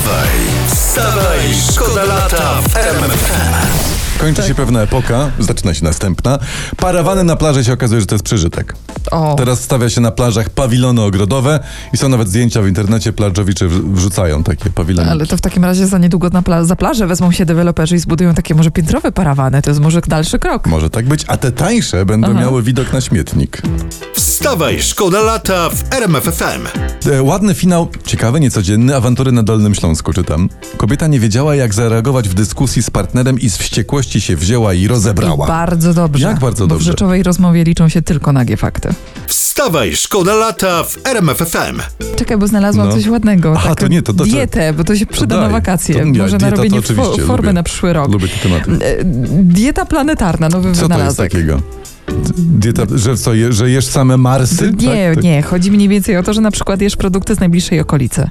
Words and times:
Wstawaj, 0.00 0.40
wstawaj, 0.66 1.54
szkoda 1.54 2.04
lata 2.04 2.62
w 2.62 2.76
RMFFM. 2.76 3.79
Kończy 4.20 4.42
się 4.42 4.54
pewna 4.54 4.80
epoka, 4.82 5.30
zaczyna 5.38 5.74
się 5.74 5.84
następna. 5.84 6.38
Parawany 6.76 7.24
na 7.24 7.36
plaży 7.36 7.64
się 7.64 7.72
okazuje, 7.72 8.00
że 8.00 8.06
to 8.06 8.14
jest 8.14 8.24
przeżytek. 8.24 8.74
O, 9.10 9.34
Teraz 9.38 9.60
stawia 9.60 9.90
się 9.90 10.00
na 10.00 10.10
plażach 10.10 10.50
pawilony 10.50 11.02
ogrodowe 11.02 11.60
i 11.92 11.96
są 11.96 12.08
nawet 12.08 12.28
zdjęcia 12.28 12.62
w 12.62 12.68
internecie, 12.68 13.12
plażowicze 13.12 13.68
wrzucają 13.68 14.42
takie 14.42 14.70
pawilony. 14.70 15.10
ale 15.10 15.26
to 15.26 15.36
w 15.36 15.40
takim 15.40 15.64
razie 15.64 15.86
za 15.86 15.98
niedługo 15.98 16.28
na 16.30 16.42
pla- 16.42 16.64
za 16.64 16.76
plażę 16.76 17.06
wezmą 17.06 17.32
się 17.32 17.46
deweloperzy 17.46 17.96
i 17.96 17.98
zbudują 17.98 18.34
takie 18.34 18.54
może 18.54 18.70
piętrowe 18.70 19.12
parawany. 19.12 19.62
To 19.62 19.70
jest 19.70 19.80
może 19.80 20.00
dalszy 20.00 20.38
krok. 20.38 20.66
Może 20.66 20.90
tak 20.90 21.08
być, 21.08 21.24
a 21.26 21.36
te 21.36 21.52
tańsze 21.52 22.06
będą 22.06 22.30
Aha. 22.30 22.40
miały 22.40 22.62
widok 22.62 22.92
na 22.92 23.00
śmietnik. 23.00 23.62
Wstawaj, 24.14 24.82
szkoda 24.82 25.20
lata 25.22 25.70
w 25.70 25.94
RMFFM. 25.94 26.66
E, 27.12 27.22
ładny 27.22 27.54
finał, 27.54 27.88
ciekawy, 28.06 28.40
niecodzienny, 28.40 28.96
awantury 28.96 29.32
na 29.32 29.42
Dolnym 29.42 29.74
Śląsku 29.74 30.12
czytam. 30.12 30.48
Kobieta 30.76 31.06
nie 31.06 31.20
wiedziała, 31.20 31.54
jak 31.54 31.74
zareagować 31.74 32.28
w 32.28 32.34
dyskusji 32.34 32.82
z 32.82 32.90
partnerem 32.90 33.40
i 33.40 33.50
z 33.50 33.56
wściekłości 33.56 34.09
się 34.18 34.36
wzięła 34.36 34.74
i 34.74 34.86
rozebrała. 34.88 35.44
I 35.46 35.48
bardzo 35.48 35.94
dobrze. 35.94 36.26
Jak 36.28 36.38
bardzo 36.38 36.64
bo 36.64 36.68
dobrze? 36.68 36.84
w 36.84 36.86
rzeczowej 36.86 37.22
rozmowie 37.22 37.64
liczą 37.64 37.88
się 37.88 38.02
tylko 38.02 38.32
nagie 38.32 38.56
fakty. 38.56 38.88
Wstawaj, 39.26 39.96
szkoda 39.96 40.34
lata 40.34 40.84
w 40.84 40.98
RMFFM. 41.06 41.80
Czekaj, 42.16 42.38
bo 42.38 42.46
znalazłam 42.46 42.88
No. 42.88 42.94
coś 42.94 43.06
ładnego. 43.08 43.52
Aha, 43.56 43.68
Tak, 43.68 43.80
to 43.80 43.88
nie, 43.88 44.02
to- 44.02 44.14
to- 44.14 44.24
Dietę, 44.24 44.72
bo 44.72 44.84
to 44.84 44.96
się 44.96 45.06
przyda 45.06 45.36
daj. 45.36 45.44
na 45.44 45.50
wakacje. 45.52 45.94
To- 45.94 46.00
ja, 46.00 46.06
może 46.06 46.32
na 46.32 46.38
dieta 46.38 46.50
to 46.50 46.56
robienie 46.56 46.76
fo- 46.80 46.84
oczywiście 47.00 47.22
formy 47.26 47.46
lubię. 47.46 47.52
na 47.52 47.62
przyszły 47.62 47.92
rok. 47.92 48.12
Lubię 48.12 48.28
te 48.28 48.36
tematy. 48.48 48.84
E, 48.84 49.04
Dieta 49.42 49.84
planetarna, 49.86 50.48
nowy 50.48 50.62
Co 50.62 50.62
to 50.62 50.68
jest 50.68 50.82
wynalazek. 50.82 51.32
takiego? 51.32 51.60
Dieta, 52.38 52.82
że 52.94 53.16
co, 53.16 53.34
je, 53.34 53.52
że 53.52 53.70
jesz 53.70 53.86
same 53.86 54.16
Marsy? 54.16 54.72
Nie, 54.78 55.06
Tak? 55.06 55.14
Tak. 55.14 55.24
nie. 55.24 55.42
Chodzi 55.42 55.70
mniej 55.70 55.88
więcej 55.88 56.16
o 56.16 56.22
to, 56.22 56.32
że 56.32 56.40
na 56.40 56.50
przykład 56.50 56.80
jesz 56.80 56.96
produkty 56.96 57.34
z 57.34 57.40
najbliższej 57.40 57.80
okolicy. 57.80 58.28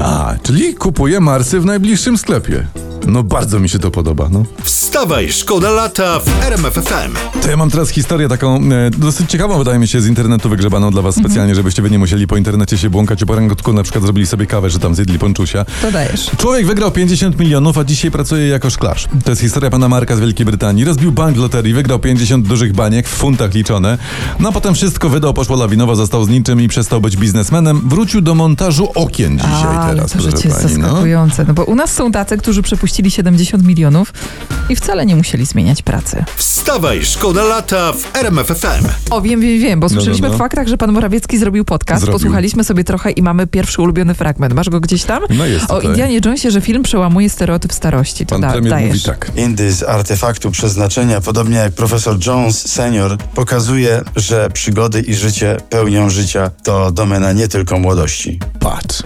A, 0.00 0.34
czyli 0.42 0.74
kupuję 0.74 1.20
Marsy 1.20 1.60
w 1.60 1.64
najbliższym 1.64 2.18
sklepie. 2.18 2.66
No 3.06 3.22
bardzo 3.22 3.60
mi 3.60 3.68
się 3.68 3.78
to 3.78 3.90
podoba, 3.90 4.28
no. 4.32 4.42
Wstawaj, 4.62 5.32
szkoda 5.32 5.70
lata 5.70 6.20
w 6.20 6.44
RMFFM. 6.44 7.39
To 7.42 7.50
ja 7.50 7.56
mam 7.56 7.70
teraz 7.70 7.88
historię 7.88 8.28
taką 8.28 8.56
e, 8.56 8.90
dosyć 8.90 9.30
ciekawą, 9.30 9.58
wydaje 9.58 9.78
mi 9.78 9.88
się, 9.88 10.00
z 10.00 10.06
internetu 10.06 10.48
wygrzebaną 10.48 10.90
dla 10.90 11.02
was 11.02 11.16
Mhm. 11.16 11.30
specjalnie, 11.30 11.54
żebyście 11.54 11.82
wy 11.82 11.90
nie 11.90 11.98
musieli 11.98 12.26
po 12.26 12.36
internecie 12.36 12.78
się 12.78 12.90
błąkać 12.90 13.22
i 13.22 13.26
po 13.26 13.34
rękutku 13.34 13.72
na 13.72 13.82
przykład 13.82 14.04
zrobili 14.04 14.26
sobie 14.26 14.46
kawę, 14.46 14.70
że 14.70 14.78
tam 14.78 14.94
zjedli 14.94 15.18
ponczusia. 15.18 15.64
To 15.82 15.92
dajesz. 15.92 16.30
Człowiek 16.38 16.66
wygrał 16.66 16.90
50 16.90 17.38
milionów, 17.38 17.78
a 17.78 17.84
dzisiaj 17.84 18.10
pracuje 18.10 18.48
jako 18.48 18.70
szklarz. 18.70 19.08
To 19.24 19.30
jest 19.30 19.42
historia 19.42 19.70
pana 19.70 19.88
Marka 19.88 20.16
z 20.16 20.20
Wielkiej 20.20 20.46
Brytanii. 20.46 20.84
Rozbił 20.84 21.12
bank 21.12 21.36
w 21.36 21.40
loterii, 21.40 21.74
wygrał 21.74 21.98
50 21.98 22.46
dużych 22.48 22.72
baniek, 22.72 23.08
w 23.08 23.10
funtach 23.10 23.54
liczone. 23.54 23.98
No 24.40 24.48
a 24.48 24.52
potem 24.52 24.74
wszystko 24.74 25.08
wydał, 25.08 25.34
poszło 25.34 25.56
lawinowo, 25.56 25.96
został 25.96 26.24
z 26.24 26.28
niczym 26.28 26.60
i 26.60 26.68
przestał 26.68 27.00
być 27.00 27.16
biznesmenem. 27.16 27.80
Wrócił 27.88 28.20
do 28.20 28.34
montażu 28.34 28.88
okien 28.94 29.38
dzisiaj 29.38 29.52
A, 29.52 29.80
ale 29.80 29.94
teraz, 29.94 30.12
to 30.12 30.18
proszę 30.18 30.36
życie 30.36 30.48
jest 30.48 30.62
pani. 30.62 30.74
No. 30.78 30.82
zaskakujące. 30.88 31.44
No 31.48 31.54
bo 31.54 31.64
u 31.64 31.74
nas 31.74 31.92
są 31.92 32.12
tacy, 32.12 32.36
którzy 32.36 32.62
przepuścili 32.62 33.10
70 33.10 33.64
milionów 33.64 34.12
i 34.68 34.76
wcale 34.76 35.06
nie 35.06 35.16
musieli 35.16 35.46
zmieniać 35.46 35.82
pracy. 35.82 36.24
Wstawaj, 36.36 37.04
szkoda 37.04 37.29
lata 37.34 37.92
w 37.92 38.16
RMFFM. 38.16 38.84
O, 39.10 39.20
wiem, 39.20 39.40
wiem, 39.40 39.60
wiem, 39.60 39.80
bo 39.80 39.88
słyszeliśmy 39.88 40.28
no. 40.28 40.34
w 40.34 40.38
faktach, 40.38 40.66
że 40.68 40.76
pan 40.76 40.92
Morawiecki 40.92 41.38
zrobił 41.38 41.64
podcast, 41.64 42.00
Zrobił. 42.00 42.18
posłuchaliśmy 42.18 42.64
sobie 42.64 42.84
trochę 42.84 43.10
i 43.10 43.22
mamy 43.22 43.46
pierwszy 43.46 43.82
ulubiony 43.82 44.14
fragment. 44.14 44.54
Masz 44.54 44.68
go 44.70 44.80
gdzieś 44.80 45.04
tam? 45.04 45.22
No 45.30 45.46
jest 45.46 45.64
O 45.64 45.74
tutaj. 45.74 45.90
Indianie 45.90 46.20
Jonesie, 46.24 46.50
że 46.50 46.60
film 46.60 46.82
przełamuje 46.82 47.30
stereotyp 47.30 47.72
starości. 47.72 48.26
To 48.26 48.34
Pan 48.34 48.40
da, 48.40 48.52
premier 48.52 48.70
dajesz. 48.72 48.88
mówi 48.88 49.02
tak. 49.02 49.30
Indy 49.36 49.72
z 49.72 49.82
artefaktu 49.82 50.50
przeznaczenia, 50.50 51.20
podobnie 51.20 51.56
jak 51.56 51.72
profesor 51.72 52.16
Jones 52.26 52.68
senior, 52.68 53.16
pokazuje, 53.34 54.02
że 54.16 54.50
przygody 54.50 55.00
i 55.00 55.14
życie 55.14 55.56
pełnią 55.70 56.10
życia 56.10 56.50
to 56.62 56.90
domena 56.90 57.32
nie 57.32 57.48
tylko 57.48 57.78
młodości. 57.78 58.38
Patrz. 58.60 59.02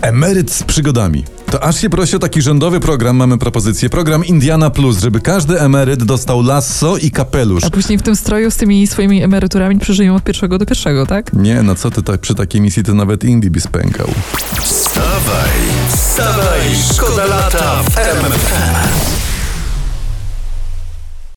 Emeryt 0.00 0.52
z 0.52 0.62
przygodami. 0.62 1.24
To 1.50 1.62
aż 1.62 1.80
się 1.80 1.90
prosi 1.90 2.16
o 2.16 2.18
taki 2.18 2.42
rządowy 2.42 2.80
program, 2.80 3.16
mamy 3.16 3.38
propozycję. 3.38 3.90
Program 3.90 4.24
Indiana 4.24 4.70
Plus, 4.70 4.98
żeby 4.98 5.20
każdy 5.20 5.60
emeryt 5.60 6.04
dostał 6.04 6.42
lasso 6.42 6.96
i 6.96 7.10
kapelusz. 7.10 7.64
A 7.64 7.70
później 7.70 7.98
w 7.98 8.02
tym 8.02 8.16
stroju 8.16 8.50
z 8.50 8.56
tymi 8.56 8.86
swoimi 8.86 9.22
emeryturami 9.22 9.78
przeżyją 9.78 10.14
od 10.14 10.24
pierwszego 10.24 10.58
do 10.58 10.66
pierwszego, 10.66 11.06
tak? 11.06 11.32
Nie, 11.32 11.62
no 11.62 11.74
co 11.74 11.90
ty 11.90 12.02
tak 12.02 12.20
przy 12.20 12.34
takiej 12.34 12.60
misji 12.60 12.82
to 12.82 12.94
nawet 12.94 13.24
Indie 13.24 13.50
by 13.50 13.60
spękał. 13.60 14.08
Wstawaj, 14.62 15.50
wstawaj, 15.88 16.60
szkoda 16.94 17.24
lata 17.24 17.82
w 17.82 17.98
RMFFM. 17.98 18.85